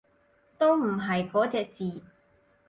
[0.57, 2.01] 都唔係嗰隻字